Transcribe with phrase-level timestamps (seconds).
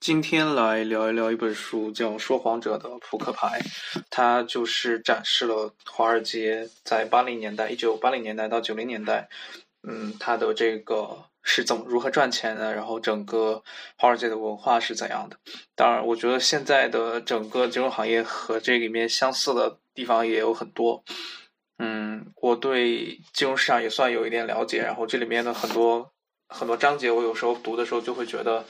[0.00, 3.60] 今天来聊一聊一本书，叫《说谎者的扑克牌》，
[4.08, 9.28] 它就是展示了华尔街在八零年代，一九八零年代到九零年代，
[9.86, 13.62] 嗯，它的这个是怎么如何赚钱的，然后整个
[13.98, 15.36] 华尔街的文化是怎样的。
[15.76, 21.04] 当然，我觉得现在的整个金融行业和这里面相似的地方也有很多。
[21.78, 26.10] 嗯，我对金融市场也算有一点了解，然后这里面的很多。
[26.52, 28.64] 很多章节我有时候读的时候就会觉得，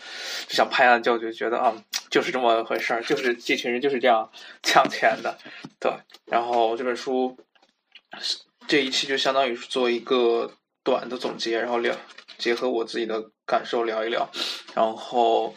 [0.47, 1.75] 就想拍案叫绝，觉得啊，
[2.11, 4.31] 就是这么回事儿，就是这群人就是这样
[4.63, 5.39] 抢钱的，
[5.81, 5.91] 对。
[6.27, 7.37] 然后这本书
[8.69, 10.53] 这一期就相当于是做一个
[10.85, 11.97] 短的总结，然后聊
[12.37, 14.31] 结合我自己的感受聊一聊，
[14.75, 15.55] 然后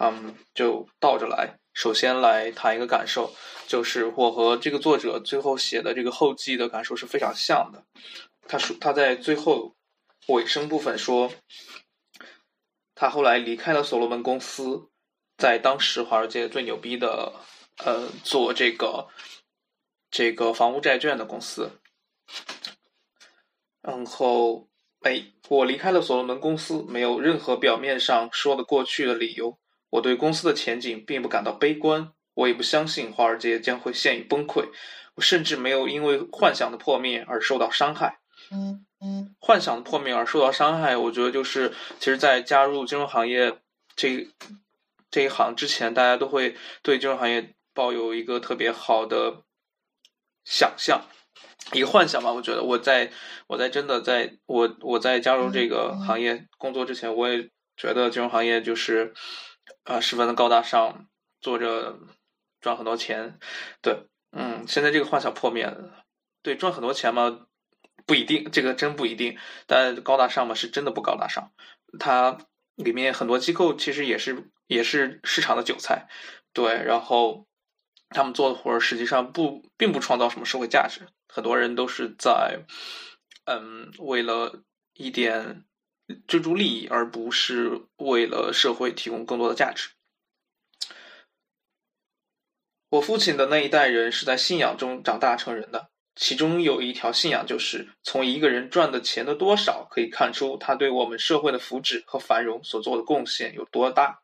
[0.00, 1.58] 嗯就倒着来。
[1.74, 3.30] 首先来谈一个感受，
[3.68, 7.84] 就是我和这个作者最后写的这个后记的感受是非常像的。
[8.48, 9.74] 他说他在最后。
[10.28, 11.32] 尾声部分说，
[12.94, 14.88] 他后来离开了所罗门公司，
[15.36, 17.32] 在当时华尔街最牛逼的，
[17.84, 19.08] 呃，做这个
[20.10, 21.80] 这个房屋债券的公司。
[23.82, 24.68] 然后，
[25.02, 29.58] 哎，我离开了所罗门公司，没有任何表面上说得过去的理由。
[29.90, 34.68] 我对公司的前景并不感到悲观，我也不相信华尔街将会陷于崩溃。
[35.14, 38.18] 我甚至没有因为幻想的破灭而受到伤害。
[38.50, 38.85] 嗯。
[39.38, 43.60] 幻想破灭而受到伤害，我觉得就是，其实，在加入金融行业
[43.94, 44.26] 这
[45.10, 49.42] 这一行之前，大家都会对金融行业抱有一个特别好的
[50.44, 51.02] 想象，
[51.72, 52.32] 一个幻想吧。
[52.32, 53.12] 我觉得我在
[53.46, 59.12] 我在真的在我我在加入这个行业工作之前，我也觉得金融行业就是
[59.84, 61.06] 啊十分的高大上，
[61.40, 61.98] 做着
[62.60, 63.38] 赚很多钱。
[63.82, 66.04] 对，嗯，现在这个幻想破灭了。
[66.42, 67.46] 对，赚很多钱嘛。
[68.04, 69.38] 不一定，这个真不一定。
[69.66, 71.52] 但高大上嘛，是真的不高大上。
[71.98, 72.38] 它
[72.74, 76.08] 里面很多机构其实也是也是市场的韭菜，
[76.52, 76.82] 对。
[76.84, 77.46] 然后
[78.10, 82.64] 他们做的活儿实际上不并不创造什么社会价值，很多人都是在
[83.44, 85.64] 嗯为了一点
[86.26, 89.90] 追逐利益，而不是为了社会提供更多的价值。
[92.90, 95.90] 我父亲的那一代人是在信仰中长大成人的。
[96.16, 104.20] 其中有一条信仰，就是从一个人赚的钱的多少，可以看出他对我们社会的福祉和繁荣所做的贡献有多大。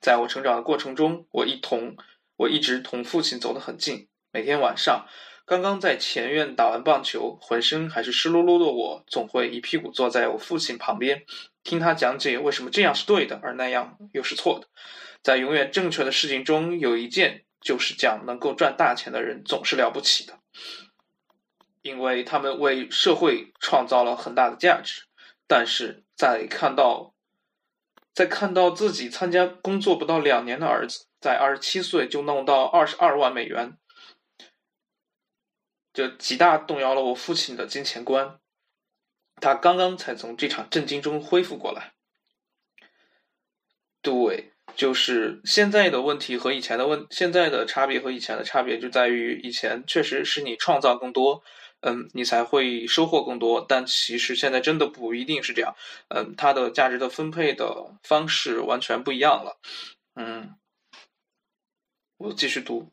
[0.00, 1.96] 在我成长的过程中，我一同
[2.36, 4.08] 我一直同父亲走得很近。
[4.32, 5.06] 每天晚上，
[5.44, 11.24] 刚刚在前院打完棒球，浑身还是湿漉漉的我，总会一屁股坐在我父亲旁边，
[11.62, 14.68] 听他讲解为什么这样是对的，而那样又是错的。
[15.22, 20.38] 在永远正确的事情中，有一件就是讲能够赚大钱的人总是了不起的。
[21.86, 25.02] 因为他们为社会创造了很大的价值，
[25.46, 27.14] 但是在看到，
[28.12, 33.78] 在看到自己参加工作不到两年的儿子在二十七岁就弄到二十二万美元，
[35.94, 38.40] 就极大动摇了我父亲的金钱观。
[39.40, 41.92] 他刚刚才从这场震惊中恢复过来。
[44.02, 51.42] 对，就是现在的问题和以前的问，现在的差别和以前的差别就在于，以前确实是你创造更多。
[51.82, 55.76] 嗯，你才会收获更多，但其实现在真的不一定是这样。
[56.08, 59.60] 嗯，它的价值的分配的方式完全不一样了。
[60.16, 60.56] 嗯，
[62.16, 62.90] 我继续读，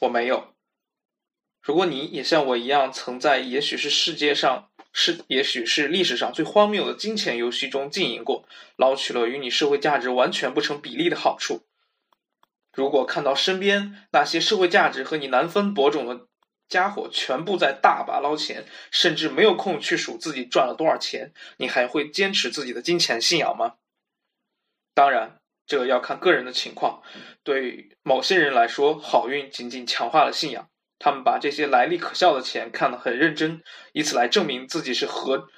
[0.00, 0.54] 我没有。
[1.62, 8.46] 如果你也像我一样，曾在也许是世界上是也许是历史上最荒谬的金钱游戏中经营过，
[8.76, 11.62] 捞取了与你社会价值完全不成比例的好处。
[12.72, 16.29] 如果看到身边那些社会价值和你难分伯仲的。
[16.70, 21.32] 家伙全部在大把捞钱，甚至没有空去数自己赚了多少钱。
[21.58, 23.74] 你还会坚持自己的金钱信仰吗？
[24.94, 27.02] 当然，这要看个人的情况。
[27.42, 30.70] 对某些人来说，好运仅仅强化了信仰。
[31.00, 35.48] 他们把这些来历可笑的钱看得很认真，以此来证明自己是和，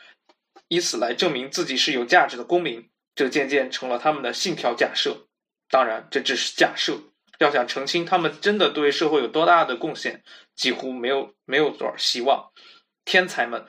[0.69, 2.89] 以此来证明自己是有价值的公民。
[3.15, 5.27] 这渐渐成了他们的信条假设。
[5.69, 6.99] 当然，这只是假设。
[7.38, 10.23] 要想澄清他们真的对社会有多大的贡献，
[10.54, 12.50] 几乎没有没有多少希望。
[13.04, 13.66] 天才们，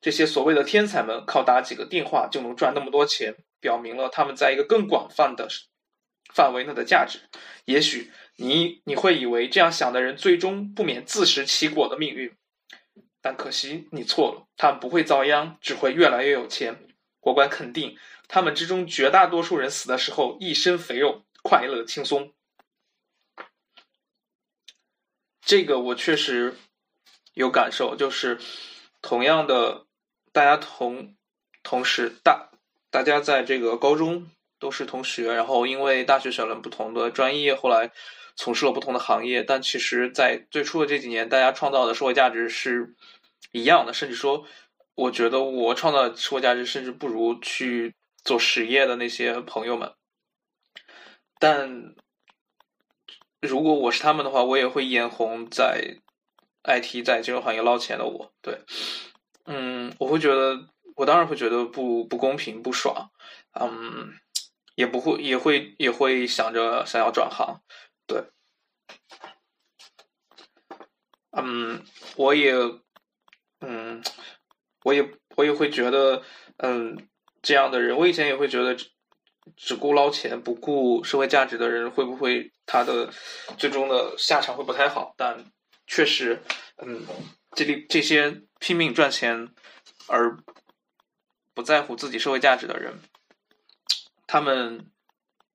[0.00, 5.48] 这些所谓的天才们，靠打几个电话就能赚那么多钱，表明了他们在一个更广泛的
[6.32, 7.18] 范围内的价值。
[7.64, 12.32] 也许你你会以为这样想的人最终不免自食其果的命运，
[13.20, 14.46] 但可惜你错了。
[14.56, 16.86] 他们不会遭殃，只会越来越有钱。
[17.22, 17.96] 我敢肯定，
[18.28, 22.32] 他们之中绝大多数人死的时候一身肥肉，快乐轻松。
[25.46, 26.56] 这个我确实
[27.32, 28.38] 有感受，就是
[29.00, 29.86] 同样的，
[30.32, 31.14] 大家同
[31.62, 32.50] 同时大
[32.90, 34.28] 大家在这个高中
[34.58, 37.92] 都是同学，然后因为大学选了不同的专业，后来
[38.34, 42.96] 从事了不同的行业，但其实，在最初的这几年，大家创造的社会价值是
[43.52, 44.44] 一样的，甚至说，
[44.96, 47.94] 我觉得我创造的社会价值甚至不如去
[48.24, 49.94] 做实业的那些朋友们。
[51.38, 51.94] 但
[53.40, 55.98] 如果我是他们的话，我也会眼红在
[56.64, 58.32] IT 在金融行业捞钱的我。
[58.42, 58.60] 对，
[59.44, 63.10] 嗯，我会觉得，我当然会觉得不不公平、不爽。
[63.58, 64.12] 嗯，
[64.74, 67.62] 也不会，也会，也会想着想要转行，
[68.06, 68.24] 对，
[71.32, 71.82] 嗯，
[72.16, 72.52] 我也，
[73.60, 74.02] 嗯，
[74.84, 76.22] 我也，我也会觉得，
[76.58, 77.08] 嗯，
[77.40, 78.76] 这样的人，我以前也会觉得，
[79.54, 83.12] 只顾捞钱不顾社会价值的人，会不会他的
[83.56, 85.14] 最终的下场会不太好？
[85.16, 85.44] 但
[85.86, 86.42] 确实，
[86.78, 87.06] 嗯，
[87.52, 89.48] 这里这些拼命赚钱
[90.08, 90.36] 而
[91.54, 92.98] 不在乎自己社会价值的人。
[94.26, 94.90] 他们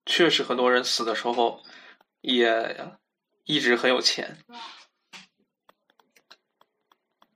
[0.06, 1.62] 确实很多人死的时候
[2.22, 2.92] 也
[3.44, 4.38] 一直很有钱，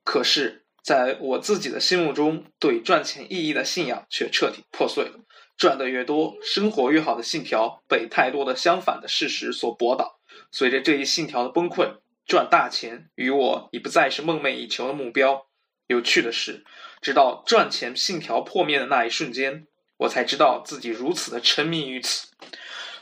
[0.03, 5.19] 可是在我自己的心目中，对赚钱意义的信仰却彻底破碎了。
[5.57, 10.19] 赚的越多，生活越好的信条被太多的相反的事实所驳倒。
[10.51, 15.47] 随着这一信条的崩溃，赚大钱与我已不再是梦寐以求的目标。
[15.87, 16.65] 有趣的是，
[17.01, 19.67] 直到赚钱信条破灭的那一瞬间。
[19.97, 22.27] 我才知道自己如此的沉迷于此。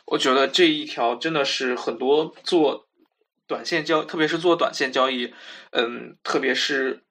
[0.05, 2.87] 我觉得这一条真的是很多做
[3.47, 5.33] 短线交，特别是做短线交易，
[5.71, 7.01] 嗯，特别是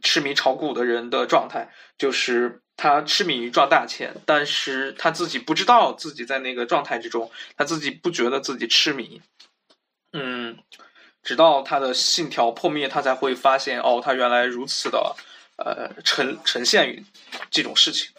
[0.00, 9.22] 痴迷炒股的人的状态，就是他痴迷于赚大钱，但是他自己不知道自己在那个状态之中，他自己不觉得自己痴迷。
[10.12, 10.58] 嗯，
[11.22, 15.14] 直到他的信条破灭，他才会发现，哦，他原来如此的，
[15.58, 17.04] 呃，呈呈现于
[17.52, 18.10] 这种事情。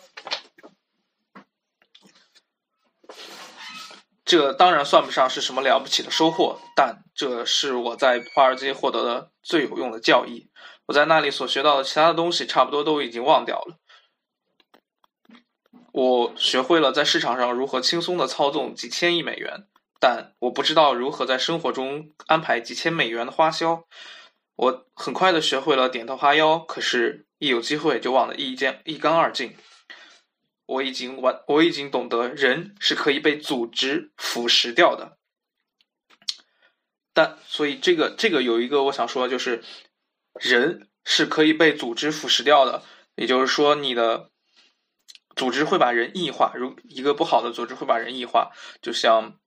[4.24, 10.48] 这当然算不上是什么了不起的收获，但这是我在华尔街获得的最有用的教义。
[10.86, 13.77] 我在那里所学到的其他的东西，差不多都已经忘掉了。
[15.94, 19.68] 我学会了在市场上如何轻松的操纵几千亿美元，
[20.00, 23.86] 但我不知道如何在生活中安排几千美元的花销。
[24.56, 29.56] 我很快的学会了点头哈腰，可是，一有机会就忘得一干一干二净。
[30.66, 35.18] 我已经完，我已经懂得人是可以被组织腐蚀掉的。
[37.13, 39.63] 但所以这个这个有一个我想说的就是，
[40.40, 42.81] 人是可以被组织腐蚀掉的。
[43.16, 44.31] 也就是说，你的
[45.35, 48.51] 组织会把人异化，如一个不好的组织会把人异化，
[48.81, 49.39] 就像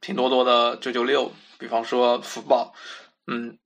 [0.00, 2.74] 拼多多的九九六，比方说福报，
[3.26, 3.58] 嗯，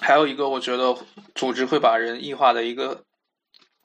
[0.00, 0.96] 还有一个我觉得
[1.34, 3.04] 组织会把人异化的一个。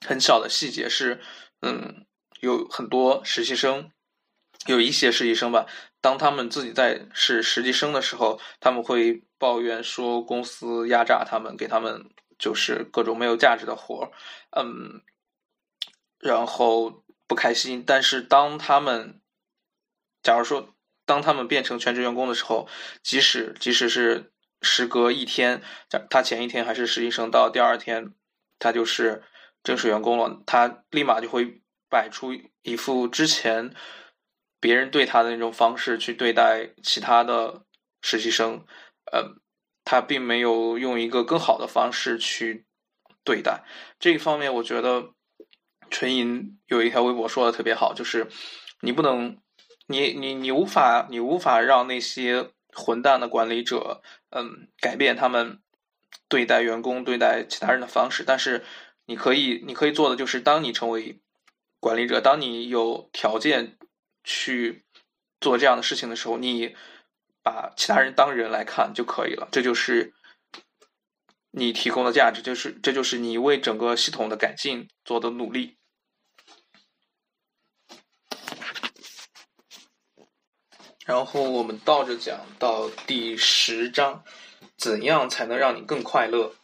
[0.04, 1.20] 很小的细节是，
[1.60, 2.04] 嗯，
[2.40, 3.92] 有很多实习生，
[4.66, 5.64] 有一些实习生吧，
[6.00, 14.10] 当他们自己在是实习生的时候，他们会抱怨说公司压榨他们，给他们就是各种没有价值的活儿，
[14.60, 15.00] 嗯，
[16.22, 17.84] 然后不开心。
[17.86, 19.20] 但是当他们，
[20.22, 20.74] 假如说
[21.04, 22.66] 当他们变成全职员工的时候，
[23.02, 24.32] 即使即使是
[24.62, 25.60] 时隔一天，
[26.08, 28.14] 他前一天还是实习生，到第二天
[28.58, 29.24] 他就是。
[29.64, 32.32] 正式员工了，他立马就会摆出
[32.62, 33.72] 一副之前
[34.58, 37.64] 别人对他的那种方式去对待其他的
[38.00, 38.66] 实习生，
[39.12, 39.36] 呃，
[39.84, 42.66] 他并没有用一个更好的方式去
[43.22, 43.62] 对待
[44.00, 44.52] 这一方面。
[44.52, 45.10] 我觉得
[45.92, 48.26] 纯银有一条微博说的特别好，就是
[48.80, 49.38] 你不能，
[49.86, 55.60] 你你你无法，你无法让那些混蛋的管理者，嗯，改变他们
[56.28, 58.64] 对待员工、对待其他人的方式，但是。
[59.06, 61.18] 你可以，你可以做的就是，当你成为
[61.80, 63.76] 管理者，当你有条件
[64.22, 64.84] 去
[65.40, 66.76] 做这样的事情的时候，你
[67.42, 69.48] 把其他人当人来看就可以了。
[69.50, 70.14] 这就是
[71.50, 75.76] 你提供的价值，就是这就是你为整个系统的改进做的努力。
[81.04, 84.22] 然后我们倒着讲到第十章，
[84.76, 86.54] 怎样才能让你更快乐？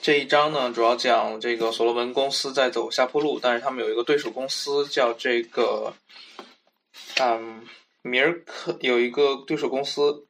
[0.00, 5.92] 这一章呢，主要讲这个所罗门公司在走下坡路，但是他们有一个对手公司叫这个，
[7.20, 7.66] 嗯，
[8.00, 10.26] 米尔肯有一个对手公司，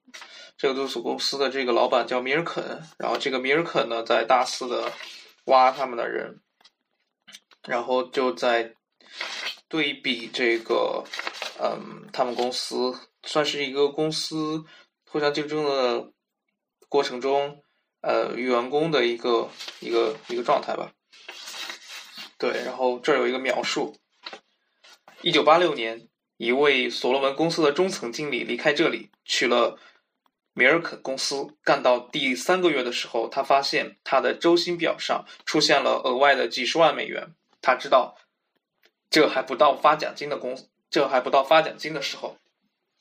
[0.59, 4.93] 这个对手公司的这个老板叫米尔肯，然后这个米尔肯呢在大肆的
[5.45, 6.41] 挖他们的人，
[7.69, 8.75] 然后就在
[9.69, 11.05] 对比这个，
[11.63, 14.65] 嗯，他们公司算是一个公司
[15.07, 16.13] 互相竞争的
[16.89, 17.63] 过程中。
[18.03, 19.51] 呃，员工的一个
[19.81, 20.91] 一个一个状态吧。
[22.39, 23.95] 对，然后这儿有一个描述，
[25.21, 29.79] 一九八六年，一位所罗门公司的中层经理离开这里，去了
[30.55, 31.47] 米尔肯公司。
[31.63, 37.35] 干到第三个月的时候，他发现他的周薪表上出现了额外的几十万美元。
[37.61, 38.17] 他知道，
[39.11, 40.57] 这还不到发奖金的公，
[40.91, 42.37] 这还不到发奖金的时候，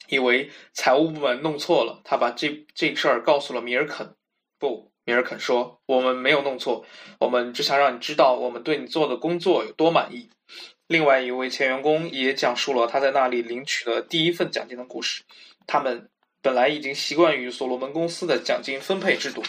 [0.08, 2.02] 以为财务部门弄错了。
[2.04, 4.16] 他把这这事儿告诉了米尔肯。
[4.60, 6.86] 不，米尔肯说：“我们没有弄错，
[7.20, 10.30] 我们只想让你知道我们对你做的工作有多满意。”
[10.88, 15.24] 另外一位前员工也讲述了他在那里领取的第一份奖金的故事。
[15.68, 16.10] 他们
[16.42, 19.44] 本来已经习惯于所罗门公司的奖金分配制度，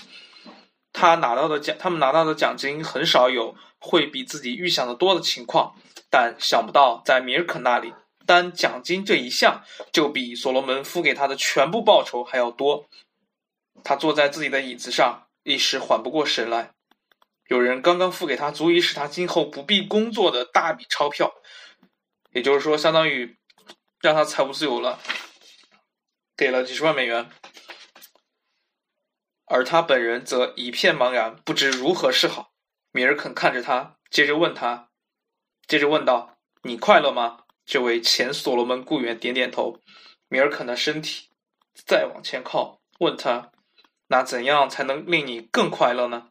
[0.92, 5.75] 他拿到的奖，他们拿到的奖金很少有会比自己预想的多的情况。
[6.11, 7.94] 但想不到，在米尔肯那里，
[8.31, 12.89] 单奖金这一项就比所罗门付给他的全部报酬还要多。
[13.83, 16.71] 他坐在自己的椅子上，一时缓不过神来。
[17.49, 21.35] 有人刚刚付给他足以使他今后不必工作的大笔钞票，
[22.31, 23.37] 也就是说，相当于
[24.01, 25.01] 让他财务自由了，
[26.37, 27.29] 给了几十万美元，
[29.47, 32.53] 而他本人则一片茫然，不知如何是好。
[32.93, 34.91] 米尔肯看着他，接着问他，
[35.67, 37.39] 接着问道：“你快乐吗？”
[37.71, 39.79] 这位前所罗门雇员点点头。
[40.29, 41.29] 米尔肯的身体
[41.87, 43.53] 再往前靠，问他
[44.09, 46.31] ：“那怎样才能令你更快乐呢？”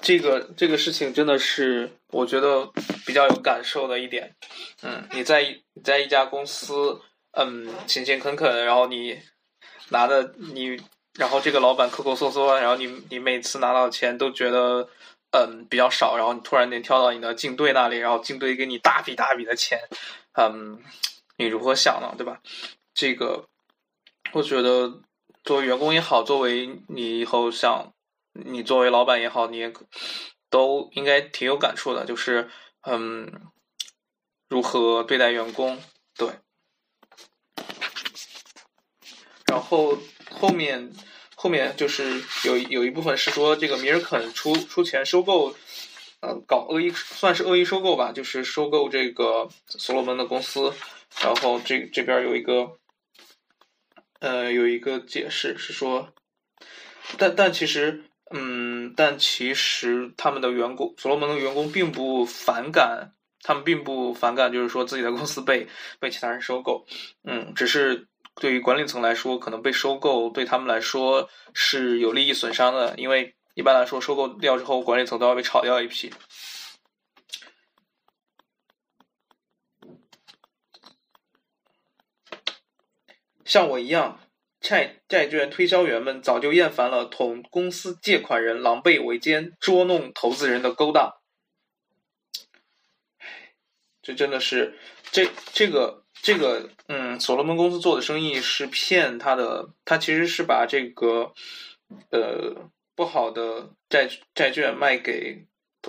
[0.00, 2.70] 这个这个事情真的是我觉得
[3.04, 4.36] 比较有感受的一点，
[4.82, 5.42] 嗯，你在
[5.74, 7.00] 你在一家公司，
[7.32, 9.20] 嗯，勤勤恳恳，然后你
[9.88, 10.80] 拿的你，
[11.18, 14.88] 然后这个老板抠抠搜搜，然后你你每次拿到钱都觉得
[15.30, 19.78] 嗯比较少，然后你突然间跳到你的竞队那里，然后竞队给你大笔大笔的钱，
[20.32, 20.82] 嗯，
[21.36, 22.14] 你如何想呢？
[22.16, 22.40] 对吧？
[22.94, 23.48] 这个
[24.32, 25.02] 我觉得
[25.44, 27.92] 作为员工也好，作为你以后想。
[28.44, 29.72] 你作为老板也好，你也
[30.48, 32.48] 都应该挺有感触的，就是
[32.82, 33.50] 嗯，
[34.48, 35.76] 如何对待员工，
[36.16, 36.30] 对。
[39.46, 39.98] 然后
[40.30, 40.92] 后面
[41.40, 45.54] 后面就是有有一部分是说这个米尔肯出出钱收购，
[46.20, 50.72] 嗯，搞恶意算是恶意收购吧，就是收购这个所罗门的公司。
[51.22, 52.72] 然后这这边有一个
[54.18, 56.12] 呃有一个解释是说，
[57.16, 58.02] 但但其实。
[58.30, 65.66] 嗯，但其实他们的员工，所罗门的员工并不反感，他们并不反感，就是说自己的公司被
[65.98, 66.84] 被其他人收购。
[67.24, 68.06] 嗯，只是
[68.40, 76.12] 对于管理层来说，可能被收购对他们来说是有利益损伤的，因为一般来说收购掉之后，管理层都要被炒掉一批。
[83.44, 84.20] 像我一样。
[84.60, 91.14] 债债券推销员们早就厌烦了同公司借款人狼狈为奸、捉弄投资人的勾当。
[94.02, 94.76] 这真的是
[95.12, 101.32] 这这个这个嗯，所罗门公司做的生意是骗他的，他其实是把这个
[102.10, 105.46] 呃不好的债债券卖给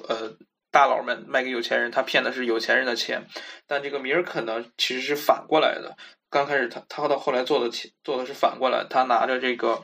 [0.07, 0.38] 呃
[0.71, 3.25] 大佬们，卖给有钱人，他骗的是有钱人的钱。
[3.67, 5.98] 但这个米尔肯呢，其实是反过来的。
[6.29, 7.71] 刚开始他他到后来做的
[8.03, 9.83] 做的是反过来，他拿着这个，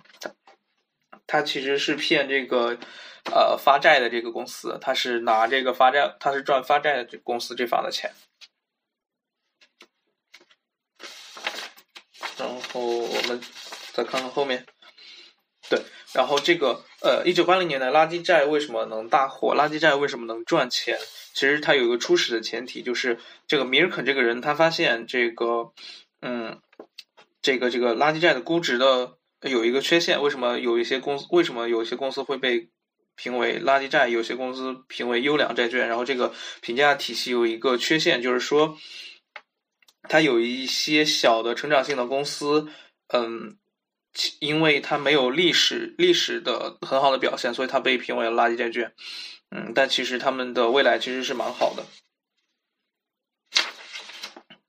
[1.25, 2.77] 他其实是骗这个
[3.33, 8.11] 呃发债的这个公司，他是拿这个发债，他是赚发债的这公司这方的钱。
[12.37, 13.39] 然后我们
[13.93, 14.65] 再看看后面，
[15.69, 15.81] 对，
[16.13, 19.55] 然后这个呃，一九八零年代垃圾债为什么能大火？
[19.55, 20.97] 垃圾债为什么能赚钱？
[21.33, 25.71] 其实它有一个初始的前提，就是这个米尔肯这个人，他发现这个。
[26.21, 26.59] 嗯，
[27.43, 32.69] 这个这个垃圾债的估值的有一个缺陷，为什么有一些公司为什么有一些公司会被
[33.15, 35.87] 评为垃圾债，有些公司评为优良债券？
[35.87, 38.75] 然后这个评价体系有一个缺陷，就是说
[40.07, 42.67] 它有一些小的成长性的公司，
[43.07, 43.57] 嗯，
[44.39, 48.93] 因为它没有历史历史的很好的表现，所以它被评为了垃圾债券。
[49.51, 51.85] 嗯，但其实他们的未来其实是蛮好的。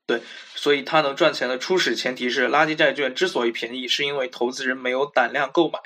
[0.05, 0.21] 对。
[0.55, 5.79] 所以它能赚钱的初始前提是，垃圾债券之所以便宜，是因为投资人没有胆量购买。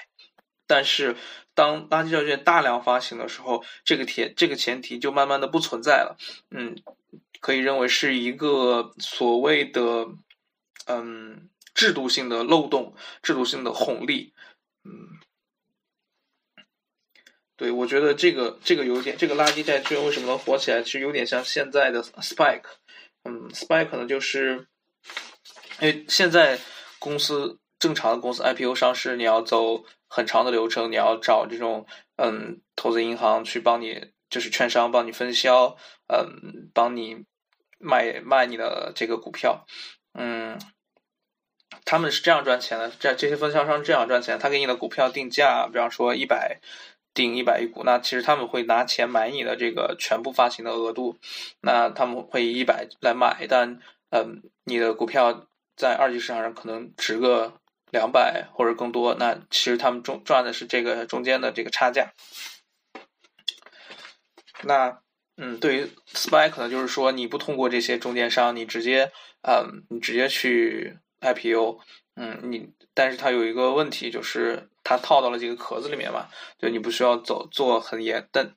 [0.65, 1.17] 但是，
[1.53, 6.17] 当垃圾债券大量发行的时候，这个前这个前提就慢慢的不存在了。
[6.49, 6.77] 嗯，
[7.41, 10.07] 可以认为是一个所谓的
[10.85, 14.33] 嗯制度性的漏洞、制度性的红利。
[14.85, 15.19] 嗯，
[17.57, 22.63] 对我觉得这个这个有点，这个垃圾债券为什么能火起来，其实有点像现在的 Spike。
[23.23, 24.65] 嗯，SPY 可能就是，
[25.79, 26.59] 因为现在
[26.97, 37.25] 公司正常的公司 IPO 上市，你要走很长的流程，你要找这种嗯投资银行去帮你就是券商帮你分销，嗯，帮你
[37.81, 39.65] 卖卖你的这个股票，
[40.13, 40.59] 嗯，
[41.85, 46.59] 他们是这样赚钱的，这这些分销商这样赚钱，他给你的股票定价，比方说一百。
[47.13, 51.17] 定一百一股，那其实他们会拿钱买你的这个全部发行的额度，
[51.59, 55.45] 那他们会以一百来买，但嗯，你的股票
[55.75, 57.59] 在二级市场上可能值个
[57.91, 62.13] 两百或者更多，那其实他们中赚的是这个中间的这个差价。
[64.61, 65.00] 那
[65.37, 69.11] 嗯，对于 SPY 可能就是说你不通过这些中间商，你直接
[69.41, 71.79] 嗯，你直接去 IPO。
[72.15, 76.27] 嗯，你但是它有一个问题，就是它套到了这个壳子里面嘛，
[76.59, 78.53] 就你不需要走做很严，但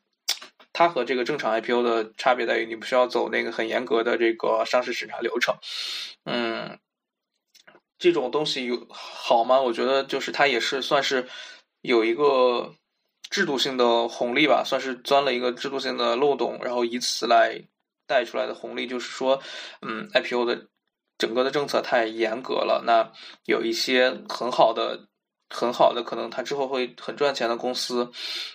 [0.73, 5.57] 它和这个正常 IPO 的差别在于，你不需要走那个很严格的这个上市审查流程。
[6.25, 6.81] 嗯，
[7.97, 9.61] 这种东西有好吗？
[9.61, 11.29] 我觉得就是它也是算是
[11.81, 12.75] 有一个
[13.35, 17.61] 制度性的红利吧，算是钻了一个制度性的漏洞，然后以此来
[18.07, 19.43] 带出来的红利，就是说，
[19.83, 20.69] 嗯，IPO 的。
[21.17, 23.13] 整个的政策太严格了，那
[23.45, 25.07] 有一些很好的、
[25.49, 28.11] 很好的，可能它之后会很赚钱的公司，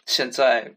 [0.06, 0.76] 现在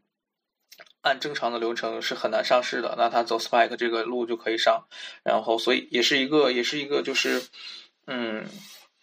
[1.00, 2.94] 按正常的流程是很难上市的。
[2.96, 4.86] 那它走 SPAC 这个路就可以上，
[5.24, 7.42] 然后所以也是一个，也是一个，就是
[8.06, 8.46] 嗯，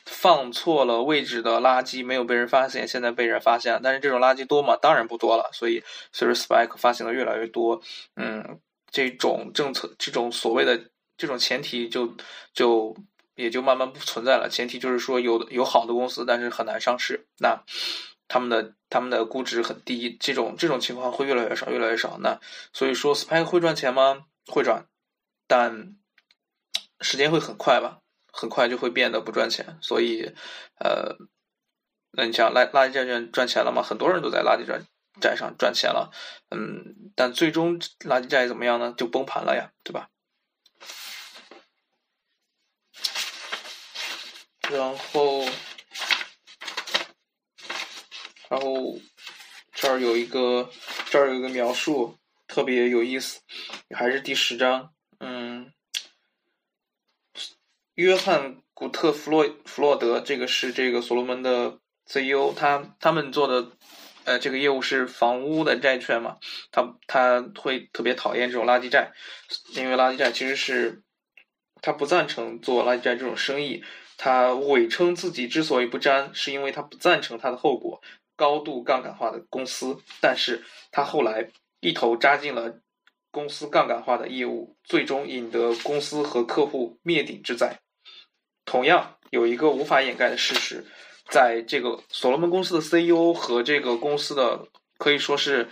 [0.09, 4.75] 放错了位置的垃圾没有被人发现，现在被人发现，但是这种垃圾多吗？
[4.75, 5.49] 当然不多了。
[5.53, 7.81] 所以随着 SPAC 发行的越来越多，
[8.15, 8.59] 嗯，
[8.91, 10.89] 这种政策，这种所谓的。
[11.21, 12.15] 这种前提就
[12.53, 12.95] 就
[13.35, 14.47] 也就慢慢不存在了。
[14.47, 17.61] 前提就是说，有有好的公司，但是很难上市，那
[18.29, 22.17] 他们的他们的估值很低，这种这种情况会越来越少，越来越少。
[22.21, 22.39] 那
[22.71, 24.27] 所以说，SPAC 会赚钱吗？
[24.47, 24.85] 会赚，
[25.45, 25.97] 但
[27.01, 27.99] 时间会很快吧，
[28.31, 29.77] 很快就会变得不赚钱。
[29.81, 30.33] 所以，
[30.79, 31.15] 呃，
[32.11, 33.81] 那你像垃垃圾债券赚钱了吗？
[33.83, 34.81] 很多人都在垃圾债
[35.21, 36.11] 债上赚钱了，
[36.49, 38.93] 嗯，但最终垃圾债怎么样呢？
[38.97, 40.09] 就崩盘了呀，对吧？
[44.69, 45.43] 然后，
[48.49, 48.99] 然后
[49.73, 50.69] 这儿有一个，
[51.09, 52.15] 这儿有一个描述
[52.47, 53.41] 特别有意思，
[53.95, 54.93] 还是第十章。
[55.19, 55.73] 嗯，
[57.99, 63.73] 约翰古特弗洛弗洛德，这个是这个所罗门的 CEO，他他们做的
[64.23, 66.37] 呃这个业务是房屋的债券嘛，
[66.71, 69.11] 他他会特别讨厌这种垃圾债，
[69.75, 71.03] 因为垃圾债其实是
[71.81, 73.83] 他不赞成做垃圾债这种生意。
[74.15, 78.01] 他伪称自己之所以不沾，是因为他不赞成他的后果——
[78.37, 79.97] 高度杠杆化的公司。
[80.21, 81.49] 但是他后来
[81.81, 82.79] 一头扎进了
[83.29, 87.77] 公司杠杆化的业务，最终引得公司和客户灭顶之灾。
[88.69, 90.85] 同样，有一个无法掩盖的事实，
[91.27, 95.67] 在这个所罗门公司的 CEO 和这个公司的可以说是，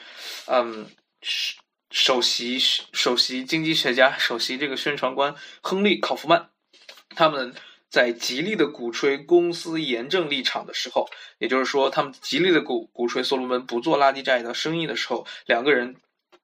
[0.47, 0.87] 嗯，
[1.91, 6.49] 首席首席经济学家、首席这个宣传官亨利·考夫曼，
[7.15, 7.53] 他们。
[7.89, 11.07] 在极力的鼓吹公司严正立场的时候，
[11.37, 15.95] 也就是说，他们极力的鼓鼓吹所罗门不做垃圾债的生意的时候，两个人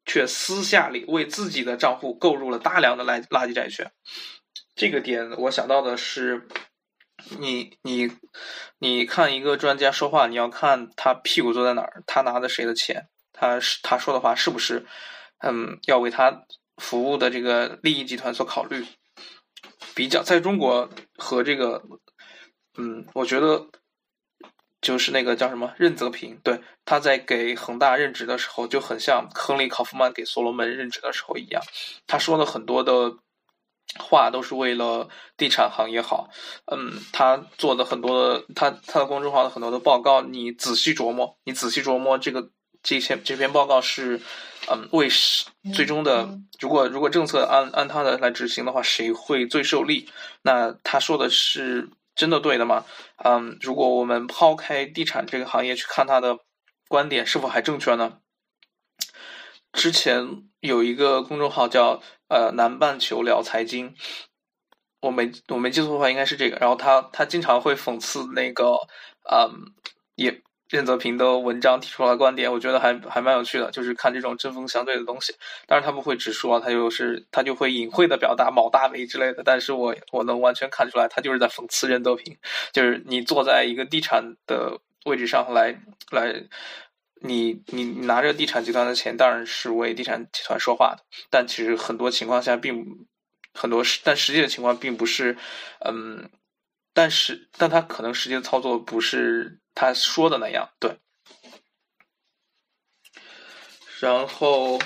[0.06, 3.92] 却私下里为自己的账户购入了大量的垃垃圾债券。
[4.76, 6.48] 这个点，我想到的是，
[7.40, 8.12] 你你
[8.80, 14.86] 你看一个专家说话，你要看他屁股坐在哪儿，他拿的谁的钱，他是他说的话是不是，
[15.40, 16.46] 嗯，要为他
[16.78, 18.86] 服务的这个利益集团所考虑。
[19.96, 21.84] 比较在中国和这个，
[22.80, 23.68] 嗯，我觉得
[24.82, 31.62] 就是那个叫什么任泽平，对，他在给恒大任职的时候就很像亨利考夫曼给所罗门任职的时候一样，
[32.08, 33.16] 他说了很多的
[34.00, 36.30] 话都是为了地产行业好，
[36.72, 42.50] 嗯，他做的很多的他他的公众号的很多的报告，你仔细琢磨，你仔细琢磨这个
[42.82, 44.22] 这些这篇报告是。
[44.66, 45.10] 嗯，为
[45.76, 50.08] 最终的，如果如果政策按按他的来执行的话，谁会最受利？
[50.42, 52.86] 那他说的是真的对的吗？
[53.26, 56.38] 嗯，如果我们抛开地产这个行业去看他的
[56.88, 58.20] 观点，是否还正确呢？
[59.74, 62.02] 之前有一个公众号叫
[62.34, 63.94] 呃南半球聊财经，
[65.02, 66.58] 我没我没记错的话，应该是这个。
[66.58, 68.76] 然后他他经常会讽刺那个
[69.32, 69.72] 嗯
[70.16, 70.42] 也。
[70.70, 75.36] 任泽平的文章提出了观点，我觉得还还蛮有趣的，就是看这种针锋相对的东西。
[75.68, 79.44] 但是他不会直说，他就是他就会隐晦的表达“某大为”之类的。
[79.44, 82.36] 但是我我能完全看出来，他就是在讽刺任泽平。
[82.72, 86.44] 就是你坐在一个地产的位置上来来，
[87.24, 91.04] 你你拿着地产集团的钱，当然是为地产集团说话的。
[91.32, 93.08] 但其实很多情况下，并
[93.54, 95.38] 很多实但实际的情况并不是，
[95.80, 96.30] 嗯，
[96.94, 99.60] 但是但他可能实际的操作不是。
[99.76, 101.00] 他说的那样，对。
[104.00, 104.80] 然后，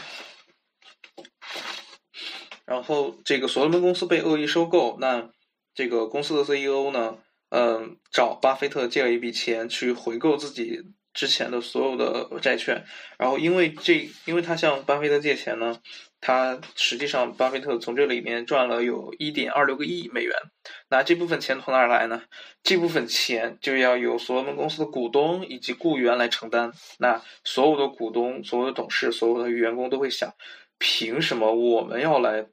[2.63, 5.29] 然后这个所罗门公司被恶意收购，那
[5.73, 7.17] 这个公司的 CEO 呢，
[7.49, 10.81] 嗯，找巴菲特借了一笔钱去回购自己
[11.17, 12.85] 之前的所有的债券，
[13.17, 15.81] 然后因为这，因为他向巴菲特借钱呢。
[16.19, 20.33] 他实际上，巴菲特从这里面赚了有一点二六个亿美元。
[20.89, 22.23] 那这部分钱从哪儿来呢？
[22.63, 26.71] 这部分钱就要由所罗门公司的股东以及雇员来承担。
[26.97, 30.33] 那所有的股东、所有的董事、所有的员工都会想：
[30.79, 32.47] 凭什么我们要来？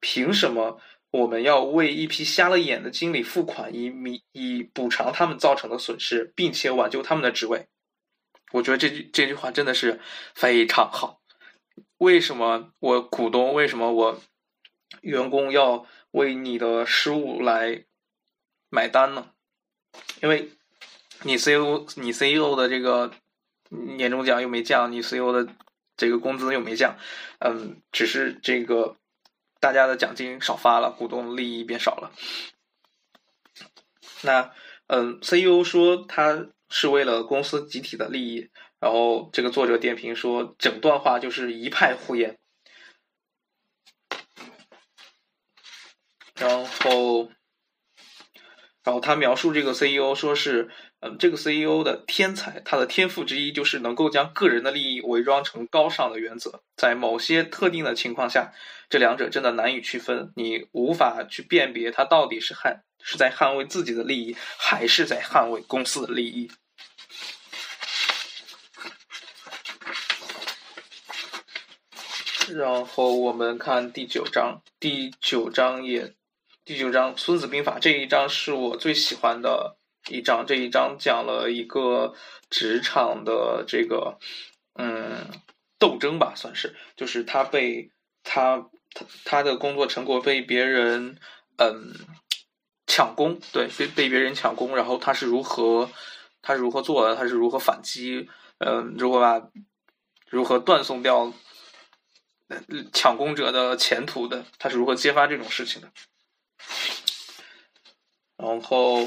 [0.00, 0.80] 凭什么
[1.10, 7.66] 我们要为一批瞎了眼的经理付款，以弥以补偿他们造成的损失，并且挽救他们的职位？
[8.52, 10.00] 我觉得这句这句话真的是
[10.34, 11.20] 非常好。
[11.98, 13.52] 为什么我股东？
[13.52, 14.20] 为什么我
[15.00, 17.84] 员工要为你的失误来
[18.68, 19.30] 买单呢？
[20.22, 20.50] 因为
[21.22, 23.12] 你 CEO 你 CEO 的这个
[23.70, 25.52] 年终奖又没降，你 CEO 的
[25.96, 26.96] 这个工资又没降，
[27.38, 28.96] 嗯，只是这个
[29.58, 32.12] 大家的奖金少发了，股东利益变少了。
[34.22, 34.52] 那
[34.86, 38.50] 嗯，CEO 说他是为了公司集体的利益。
[38.78, 42.38] 然后这个作者点评说，整段话就是一派胡言。
[46.38, 47.30] 然后，
[48.84, 50.68] 然后他描述这个 CEO 说是，
[51.00, 56.62] 嗯，这个 CEO 的天才，他的天赋之一就是能够将个人的利益伪装成高尚的原则。
[56.76, 58.52] 在某些特定的情况下，
[58.90, 66.50] 这两者真的难以区分，你无法去辨别他到底是捍是在捍卫自己的利益，还是在捍卫公司的利益。
[72.48, 76.14] 然后我们看第九章，第九章也，
[76.64, 79.76] 第九章《孙子兵法》这一章是我最喜欢的
[80.08, 80.46] 一章。
[80.46, 82.14] 这一章讲了一个
[82.48, 84.18] 职场的这个，
[84.74, 85.28] 嗯，
[85.78, 87.90] 斗争吧，算是，就是他被
[88.22, 91.18] 他他他的工作成果被别人
[91.56, 91.94] 嗯
[92.96, 95.90] 抢功，对，被被别人抢功，然后他是如何
[96.40, 99.50] 他是如何做的，他是如何反击，嗯，如何把
[100.30, 101.30] 如何断送掉。
[102.94, 105.90] 抢攻者的前途的，他是如何揭发这种事情的？
[108.38, 109.06] 然后，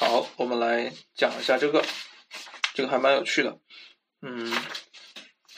[0.00, 1.82] 好，我们来讲一下这个，
[2.74, 3.58] 这个还蛮有趣的。
[4.20, 4.52] 嗯，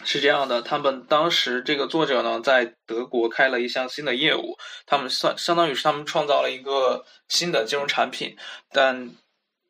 [0.04, 4.58] 是这样的，他们当时这个作者呢，在德国开了一项新的业务，
[4.92, 8.36] 他们算相当于是他们创造了一个新的金融产品，
[8.70, 9.10] 但。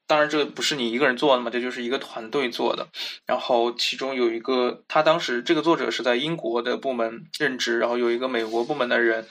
[0.04, 2.88] 当然，这不是你一个人做的嘛，这就是一个团队做的。
[3.24, 9.26] 然后其中有一个，他当时这个作者是在英国的部门任职，然后有一个美国部门的人，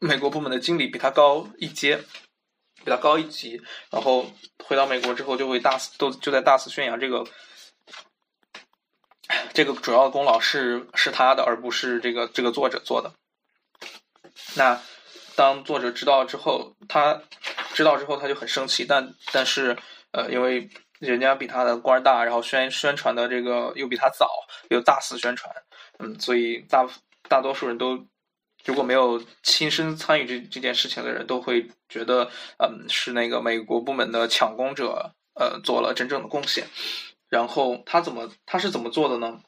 [0.00, 1.96] 美国部门的经理比他高一阶，
[2.84, 3.62] 比他高一级。
[3.90, 4.26] 然后
[4.62, 7.24] 回到美国之后，就会大肆都就在大肆宣扬这个，
[9.54, 13.12] 这个主要功劳是是他的，而不是这个这个作者做的。
[14.56, 14.78] 那
[15.36, 17.22] 当作者知道之后，他
[17.74, 19.76] 知道之后他就很生气，但但是。
[20.14, 20.68] 呃，因为
[20.98, 24.28] 人家比他的官大，然后宣宣传的这个又比他早，
[24.68, 25.50] 又大肆宣传，
[26.00, 26.86] 嗯，所以大
[27.30, 28.06] 大多数人都
[28.66, 36.66] 如果没有亲身参与这这件事情的人，都会觉得，嗯，是那个美国部门的抢攻者，呃，做了真正的贡献。
[37.30, 39.40] 然后他怎么他是怎么做的呢？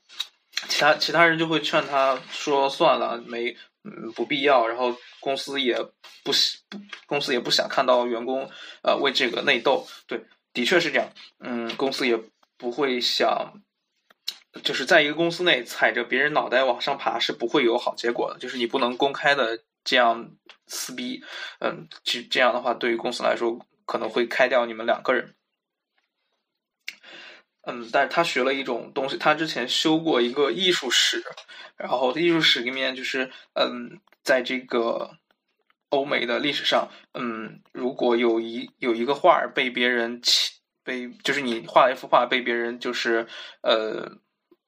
[0.68, 4.66] 其他其他人就会劝他说，算了，没嗯不必要。
[4.66, 5.76] 然后公司也
[6.22, 6.32] 不不
[7.06, 8.50] 公司也不想看到员工
[8.82, 10.24] 呃为这个内斗，对。
[10.54, 12.16] 的确是这样，嗯，公司也
[12.56, 13.54] 不会想，
[14.62, 18.38] 就是在一个公司内踩着别人脑袋往上爬是不会有好结果的。
[18.38, 20.30] 就是你不能公开的这样
[20.68, 21.24] 撕逼，
[21.58, 25.34] 嗯，这这样的话对于公司来说可能会开掉你们两个人。
[27.66, 31.22] 嗯，但是他学了一种东西，他之前修过一个艺术史，
[31.76, 35.18] 然后艺术史里面就是，嗯，在这个。
[35.90, 40.20] 欧美的历史上，嗯，如果有一有一个画儿被别人
[40.82, 43.28] 被就是你画了一幅画被别人就是
[43.60, 44.18] 呃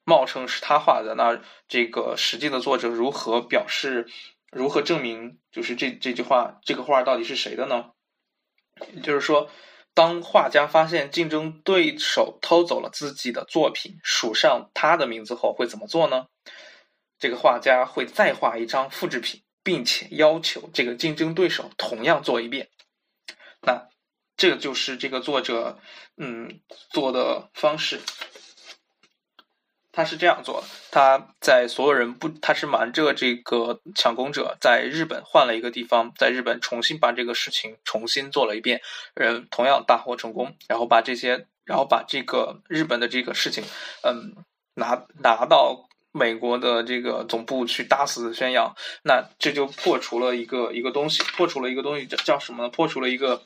[0.04, 4.06] 冒称是他画的，那这个实际的作者如何表示？
[4.52, 5.38] 如何证明？
[5.50, 7.90] 就是这这句话这个画到底是谁的呢？
[9.02, 9.50] 就是说，
[9.96, 16.26] 当画家发现竞争对手偷走了自己的作品，署上他的名字后，会怎么做呢？
[17.18, 19.42] 这个画家会再画一张复制品。
[19.66, 22.68] 并且要求这个竞争对手同样做一遍，
[23.60, 23.88] 那
[24.36, 25.80] 这个就是这个作者
[26.16, 28.00] 嗯做的方式。
[29.96, 38.82] 他是这样做的：他在所有人不，他是瞒着这个抢功者，在日本换了一个地方，在日本重新把这个事情重新做了一遍，
[39.14, 40.54] 嗯，同样大获成功。
[40.68, 43.64] 然后把这些，然后把这个日本的这个事情，
[44.02, 44.36] 嗯，
[44.74, 45.88] 拿拿到。
[46.18, 52.70] 美国的这个总部去大肆宣扬，那这就破除了一个一个东西，破除了一个东西叫叫什么呢？
[52.70, 53.42] 破除了一个，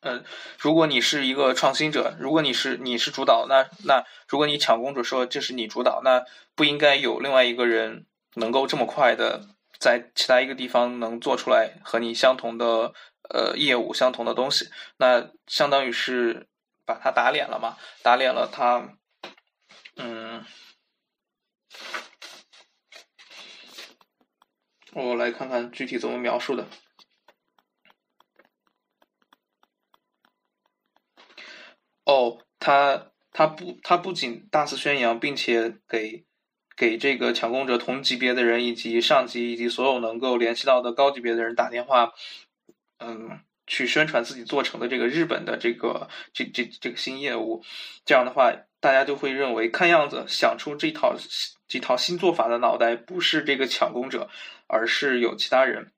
[0.00, 0.24] 嗯，
[0.58, 9.48] 如果你是一个创新者，如果你是你是主导，那那如果你抢攻者说这是你主导，那不应该有另外一个人能够这么快的
[9.80, 12.92] 在其他一个地方能做出来和你相同的
[13.28, 16.46] 呃业务相同的东西，那相当于是
[16.84, 18.94] 把他打脸了嘛，打脸了他，
[19.96, 20.44] 嗯。
[24.94, 26.66] 我来看看具体怎么描述的。
[32.08, 36.24] 哦，他他不他不仅大肆宣扬，并且给
[36.74, 42.14] 给这个抢攻者同级别的人以及上级以及所有能够联系到的高级别的人打电话，
[42.98, 47.62] 嗯，去宣传自己做成的这个日本的这个这这这个新业务。
[48.06, 51.14] 这样的话，大家就会认为，看样子想出这套
[51.68, 54.28] 这套新做法的脑袋不是这个抢攻者。
[54.70, 55.92] 而是有其他人，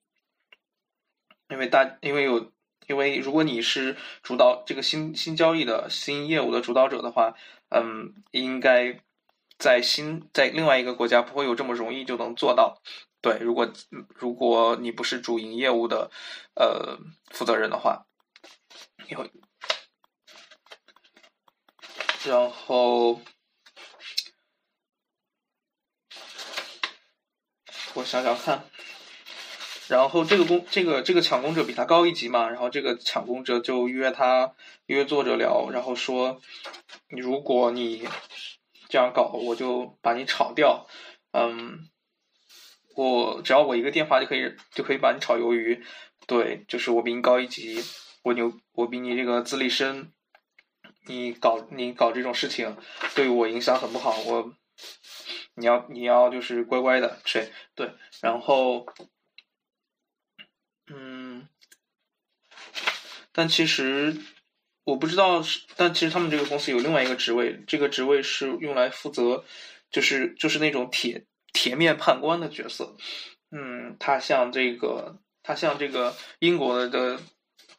[1.48, 2.52] 因为大，因为有，
[2.90, 7.36] 因为如果你是主导这个新新交易的新业务的主导者的话，
[7.68, 9.00] 嗯，应该
[9.58, 12.82] 在新在另外一个国家不会有这么容易就能做到。
[13.20, 13.72] 对，如果
[14.16, 16.10] 如果你不是主营业务的
[16.56, 16.98] 呃
[17.30, 18.06] 负责人的话，
[19.06, 19.30] 有，
[22.24, 23.20] 然后。
[27.94, 28.64] 我想想看，
[29.90, 34.54] 然后这个攻这个这个抢攻者比他高一级嘛，然后这个抢攻者就约他
[34.86, 36.40] 约作者聊，然后说，
[37.08, 38.06] 如果你
[38.88, 40.86] 这样搞，我就把你炒掉。
[41.32, 41.88] 嗯，
[42.94, 45.82] 我只要我一个电话就可以就可以把你炒鱿鱼。
[46.26, 47.82] 对，就是我比你高一级，
[48.22, 50.12] 我牛，我比你这个资历深，
[51.06, 52.76] 你搞你搞这种事情
[53.16, 54.52] 对我影响很不好，我。
[55.56, 57.90] 你要你要就是乖乖的睡，对，
[58.22, 58.86] 然后，
[63.40, 64.14] 但其实
[64.84, 69.44] 我不知道是，但其实他们这个公司有另外一个职位，这个职位是用来负责，
[69.90, 71.24] 就是就是那种铁
[71.54, 72.98] 铁面判官的角色，
[73.50, 77.18] 嗯，他向这个他向这个英国的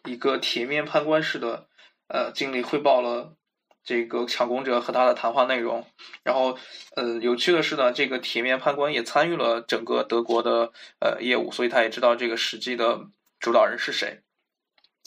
[0.06, 1.68] 一个铁面判官式的
[2.08, 3.36] 呃经理汇报了。
[3.84, 5.86] 这个抢功者和他的谈话内容，
[6.24, 6.58] 然后，
[6.96, 13.08] 呃，有趣的是呢，这个铁面判官也参与了整个德国的呃业务，所以他也知道这个实际的
[13.40, 14.22] 主导人是谁。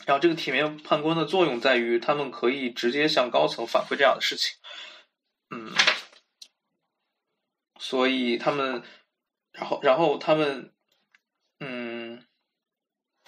[0.07, 4.57] 然后，这个体面判官的作用在于，他们可以直接向高层反馈这样的事情。
[5.51, 5.73] 嗯，
[7.79, 8.83] 所以他们，
[9.53, 10.73] 然后，然后他们，
[11.61, 12.25] 嗯，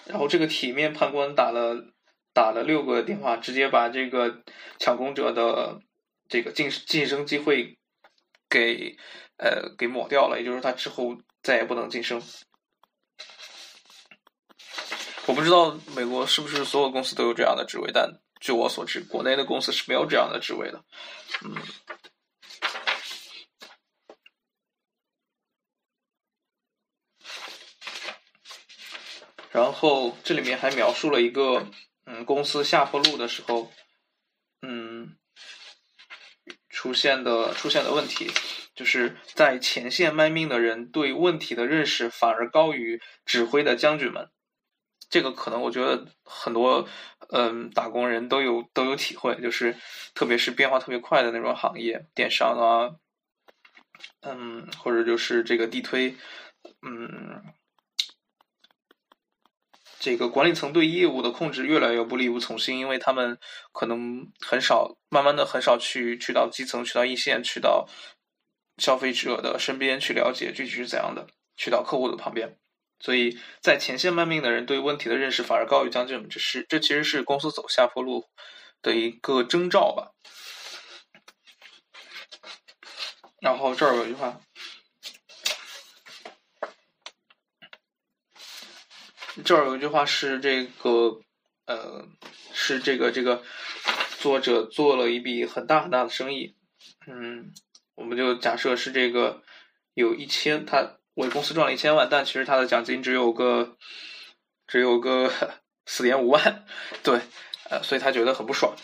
[0.05, 1.93] 然后这个体面判官打了。
[2.33, 4.43] 打了六个电话，直接把这个
[4.77, 5.81] 抢攻者的
[6.29, 7.79] 这个晋晋升机会
[8.47, 8.95] 给
[9.37, 12.21] 呃给抹掉了，也就是他之后再也不能晋升。
[15.27, 20.83] 我不知道美国是不是所有公司都有这样的职位，但据我所知，国内的公司是没有这样的职位的。
[21.43, 21.55] 嗯，
[29.51, 31.67] 然后这里面还描述了一个。
[32.09, 33.69] 嗯，公司下坡路的时候，
[34.61, 35.17] 嗯，
[36.69, 38.31] 出现的出现的问题，
[38.73, 44.31] 就是在前线卖命的人对问题的认识反而高于指挥的将军们。
[45.09, 46.87] 这个可能我觉得很多
[47.29, 49.75] 嗯打工人都有都有体会，就是
[50.13, 52.95] 特别是变化特别快的那种行业，电商啊，
[54.21, 56.15] 嗯，或者就是这个地推，
[56.81, 57.43] 嗯。
[59.99, 63.37] 这个管理层对业务的控制越来越不力不从心，因为他们
[63.73, 67.89] 可能很少，慢慢的很少去去到基层，去到一线，去到
[68.77, 72.57] 消费者的身边去了解具体是怎样的，去到客户的旁边。
[72.99, 78.27] 所以在前线卖命的人对问题的认识反而高于将军们，这是这其实是公司走下坡路
[78.81, 80.11] 的一个征兆吧。
[83.39, 84.41] 然后这儿有一句话。
[89.45, 91.21] 这儿有一句话是这个，
[91.67, 92.07] 呃，
[92.53, 93.43] 是这个这个
[94.17, 96.55] 作者做了一笔很大很大的生意，
[97.05, 97.53] 嗯，
[97.93, 99.43] 我们就假设是这个
[99.93, 103.75] 有一千，他为公司赚了一千万，但其实他的奖金只有个
[104.67, 105.31] 只有个
[105.85, 106.65] 四点五万，
[107.03, 107.19] 对，
[107.69, 108.75] 呃，所以他觉得很不爽，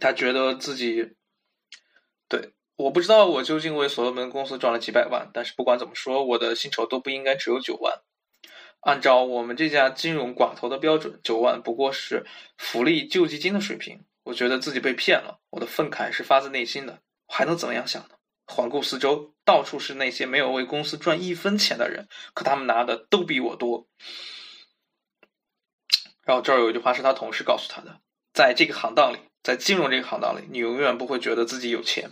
[0.00, 1.14] 他觉得自己，
[2.28, 8.02] 对，我不知道我究竟为所有门公司赚了几百万，但是不管怎么说，我的薪酬都不应该只有九万。
[8.80, 12.24] 按照我们这家金融寡头的标准，九万不过是
[12.56, 14.04] 福利救济金的水平。
[14.24, 17.00] 我觉得自己被骗了，我的愤慨是发自内心的。
[17.26, 18.17] 还能怎么样想呢？
[18.48, 23.86] 环顾四周，到处是那些没有为公司赚一分钱的人，可他们拿的都比我多。
[26.24, 28.00] 然后这儿有一句话是他同事告诉他的：
[28.32, 32.10] 在这个行当里，在金融这个行当里，你永远不会觉得自己有钱，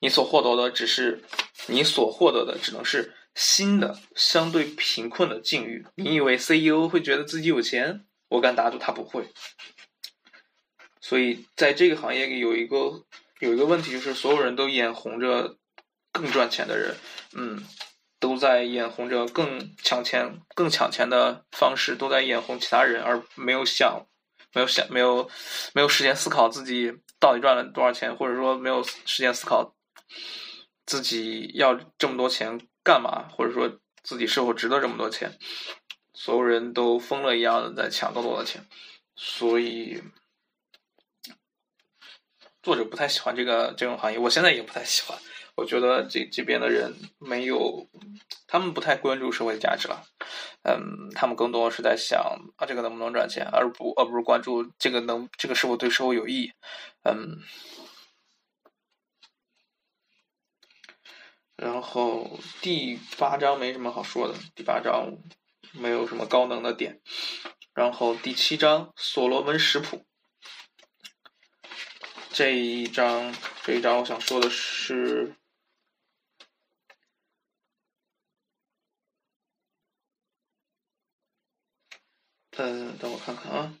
[0.00, 1.22] 你所获得的只是
[1.66, 5.86] 你所获得的只能是新的相对贫困的境遇。
[5.94, 8.04] 你以为 CEO 会觉得自己有钱？
[8.28, 9.28] 我敢打赌他不会。
[11.00, 13.04] 所以在这个行业里有一个
[13.40, 15.56] 有一个问题，就是所有人都眼红着
[16.12, 16.96] 更赚钱的人，
[17.34, 17.62] 嗯，
[18.20, 24.06] 都在眼红着更抢钱、更抢钱的方式，都在眼红其他人，而没有想、
[24.54, 25.28] 没有想、没有
[25.74, 29.74] 没有时间思考自己到底赚了多少钱，或者说没有时间思考
[30.86, 33.68] 自己要这么多钱干嘛，或者说
[34.02, 35.36] 自己是否值得这么多钱。
[36.14, 38.64] 所有人都疯了一样的在抢更多的钱，
[39.16, 40.00] 所以。
[42.64, 45.18] 作者不太喜欢这个这种行业，我现在也不太喜欢。
[45.54, 47.86] 我觉得这这边的人没有，
[48.46, 50.02] 他们不太关注社会价值了。
[50.62, 52.22] 嗯，他们更多是在想
[52.56, 56.52] 啊，这个能不能赚钱，而不而不是关注这个能这个是否对社会有益。
[57.02, 57.42] 嗯，
[61.56, 65.12] 然后第八章没什么好说的，第八章
[65.72, 67.02] 没有什么高能的点。
[67.74, 70.06] 然后第七章所罗门食谱。
[72.34, 75.36] 这一章，这一章，我想说的是，
[82.56, 83.72] 嗯，等我看看啊。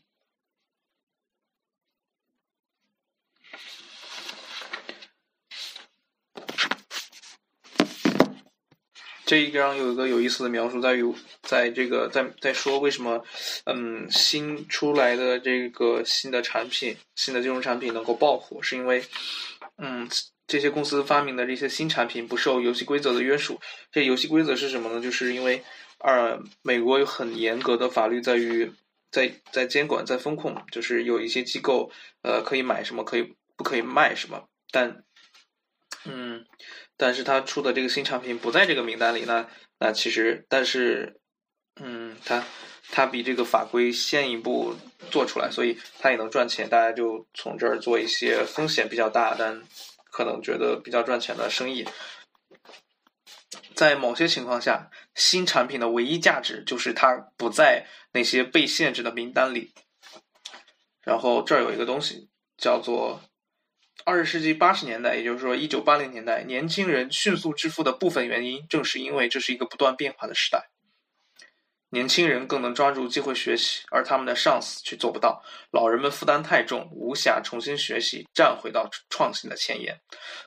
[9.26, 11.02] 这一章有一个有意思的描述，在于
[11.42, 13.24] 在这个在在说为什么，
[13.64, 19.04] 嗯，新出来的这个新的产品、新的金融产品能够爆火，是因为，
[19.78, 20.08] 嗯，
[20.46, 23.60] 这些公司发明的这些新产品不受游戏规则的约束。
[23.90, 25.00] 这游戏规则是什么呢？
[25.00, 25.62] 就是因为
[25.98, 28.72] 二美国有很严格的法律，在于
[29.10, 31.90] 在在监管、在风控，就是有一些机构，
[32.22, 35.04] 呃，可以买什么，可以不可以卖什么，但，
[36.04, 36.44] 嗯。
[36.96, 39.48] 但是他出的这个新产品不在这个名单里，那
[39.80, 41.18] 那其实，但是，
[41.74, 42.44] 嗯，他
[42.94, 44.76] 他比这个法规先一步
[45.10, 46.68] 做出来，所以他也能赚钱。
[46.68, 49.60] 大家就从这儿做一些风险比较大，但
[50.12, 51.84] 可能觉得比较赚钱的生意。
[53.74, 59.72] 在某些情况下，新产品的唯一价值就是它不在那些被限制的名单里。
[61.02, 63.20] 然后这儿有一个东西叫做。
[64.06, 70.68] 二十世纪八十年代，也就是说一九八零年代，年轻人迅速致富的部分原因，正是因为这是一个不断变化的时代。
[71.94, 75.40] 年轻人更能抓住机会学习，而他们的上司却做不到。
[75.70, 79.96] 老人们负担太重，无暇重新学习，站回到创新的前沿。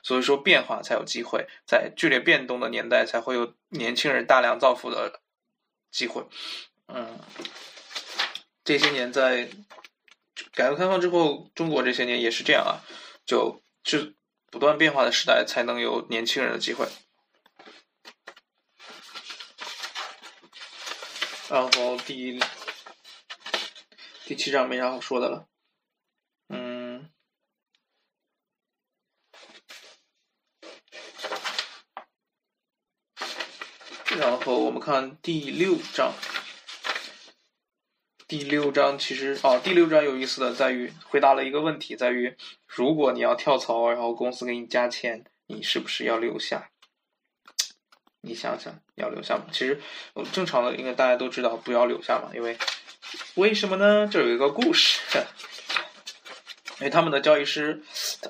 [0.02, 5.20] 所以说，变化才有机会，在剧烈变动的年代，才会有年轻人大量造富的
[5.90, 6.22] 机会。
[6.88, 7.18] 嗯，
[8.62, 9.48] 这些年在
[10.52, 12.84] 改革开放之后，中国这些年也是这样啊。
[13.24, 14.14] 就是
[14.50, 16.86] 不断变化的时代，才能有年轻人的机会。
[21.50, 22.38] 然后第
[24.26, 25.48] 第七章没啥好说的了，
[26.48, 27.08] 嗯，
[34.18, 36.12] 然后我们看第六章。
[38.26, 46.70] 第六章其实啊，第六章有意思的在于回答了一个问题，在于如果你要跳槽，然后公司给你加钱，你是不是要留下？
[48.20, 49.44] 你想想要留下吗？
[49.52, 49.80] 其实
[50.32, 52.56] 正常的应该大家都知道不要留下嘛，因为
[53.34, 54.08] 为什么呢？
[54.10, 55.00] 这有一个故事，
[56.80, 57.82] 因为他们的交易师，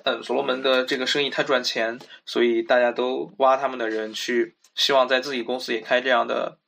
[0.04, 6.58] 嗯，所罗门的这个生意太赚钱，所以大家都挖他们的人去，希望在自己公司也开这样的。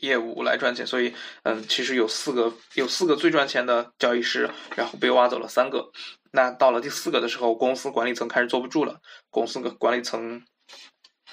[0.00, 5.90] 业务来赚钱，所以嗯，其实有四个有四个最赚钱的交易师，然后被挖走了三个。
[6.32, 9.00] 那到了第四个的时候，公司管理层开始坐不住了，
[9.30, 10.44] 公司的管理层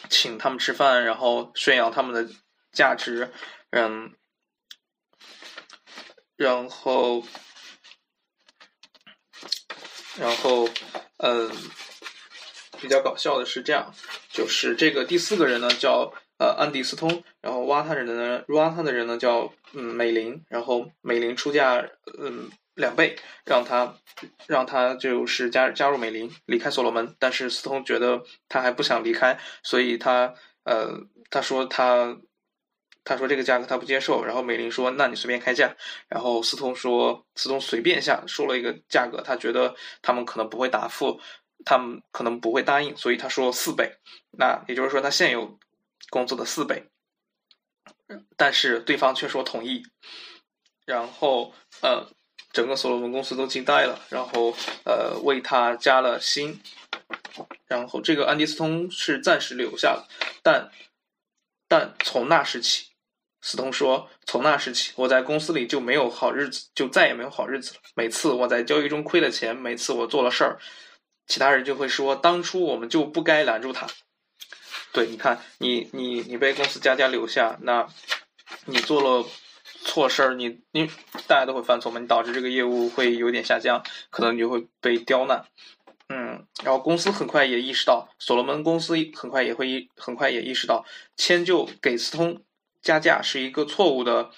[0.10, 2.34] 请他们吃饭，然后宣扬他们的
[2.72, 3.32] 价值，
[3.72, 4.14] 嗯，
[6.36, 7.24] 然后
[10.18, 10.68] 然后
[11.18, 11.52] 嗯，
[12.80, 13.94] 比较搞笑的是这样，
[14.30, 16.14] 就是这个第四个人呢叫。
[16.40, 21.88] 呃，安迪斯通，然后挖他人的呢，挖他的人呢叫嗯美林，然后美林出价
[22.18, 23.16] 嗯两倍，
[23.46, 23.96] 让他
[24.48, 27.16] 让他就是加加入美林，离开所罗门。
[27.20, 31.00] 但是斯通觉得他还不想离开，所以他呃
[31.30, 32.18] 他说他
[33.04, 35.76] 他说这个价格他不接受，然后美林说那你随便开价，
[36.08, 41.20] 然后斯通说斯通随便下说了一个价格，他觉得他们可能不会答复。
[41.66, 43.98] 他们可能不会答应，所以他说四倍，
[44.32, 45.58] 那也就是说他现有
[46.10, 46.90] 工资的四倍，
[48.36, 49.82] 但是对方却说同意，
[50.86, 52.06] 然后呃，
[52.54, 56.62] 整个所罗门公司都惊呆了，然后呃为他加了薪，
[57.68, 60.08] 然后这个安迪斯通是暂时留下了，
[60.42, 60.72] 但
[61.68, 62.86] 但从那时起。
[63.46, 67.82] 斯通说：“从那时起，我在公司里就没有好日子，就再也没有好日子了。
[67.94, 70.58] 每次我在交易中亏了钱，每次我做了事儿，
[71.28, 73.86] 其他人就会说，当初我们就不该拦住他。
[74.94, 77.86] 对，你看，你你你被公司加价留下，那
[78.64, 79.28] 你做了
[79.86, 80.88] 错事儿，你你
[81.28, 85.46] 大家都会犯错嘛，你导致这个业务会有点下降，可能你就会被刁难。
[86.10, 90.86] 嗯，然后公司很快也意识到，所罗门公司很快也会意很快也意识到，
[91.18, 92.42] 迁就给斯通。”
[92.84, 94.30] 加价是一个错误的，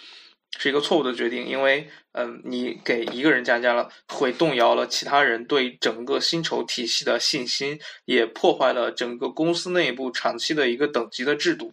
[0.59, 11.71] 是一个错误的决定，因为，嗯，你给一个人加价了，会动摇了其他人对整个薪酬体系的信心，也破坏了整个公司内部长期的一个等级的制度。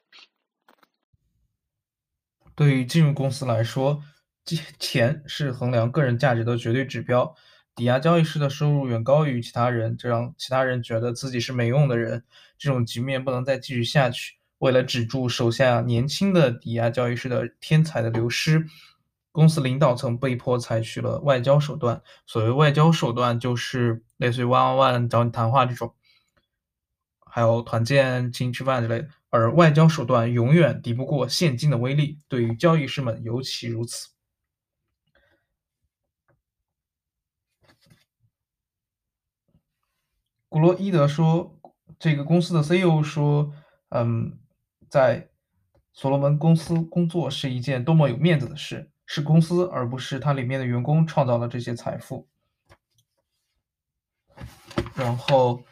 [2.54, 4.02] 对于金融公司来说，
[4.78, 7.34] 钱是衡量个人价值的绝对指标。
[7.74, 12.22] 抵押交易师的收入远高于其他人，这让其他人觉得自己是没用的人。
[12.58, 14.34] 这种局面不能再继续下去。
[14.58, 18.66] 为了止住手下年轻的抵押交易师的天才的流失，
[19.32, 22.02] 公司领导层被迫采取了外交手段。
[22.26, 25.94] 所谓外交手段，就是类似于 one on one 找你谈话这种，
[27.34, 29.08] 还有团建、请吃饭之类的。
[29.30, 34.10] 而外交手段永远抵不过现金的威力，对于交易师们尤其如此。
[40.50, 41.58] 古罗伊德说
[41.98, 43.54] ：“这个公司的 CEO 说，
[43.88, 44.38] 嗯。”
[44.92, 45.30] 在
[45.94, 48.90] 所罗门公司工作是一件多么有面子的事！
[49.06, 52.28] 是公司而不是它里面的员工创造了这些财富。
[54.94, 55.64] 然后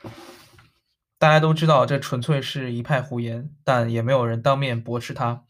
[1.21, 5.45] 大家都知道，这纯粹是一派胡言，但也没有人当面驳斥他。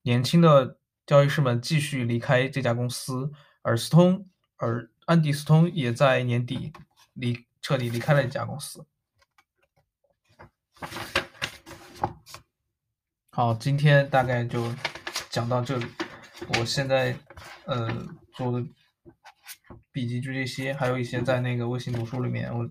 [0.00, 6.72] 年轻的交易师们继续离开这家公司，而斯通，而安迪斯通也在年底
[7.12, 8.86] 离彻底离开了这家公司。
[13.28, 14.72] 好，今天大概就
[15.28, 15.84] 讲到这里。
[16.58, 17.14] 我现在
[17.66, 18.66] 呃做的
[19.92, 22.66] 笔记就这些，还有一些在那个微信读书里面，我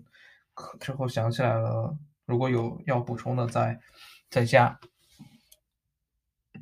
[0.79, 1.95] 之后想起来了，
[2.29, 3.79] 如果有要补充的再
[4.29, 4.79] 再加。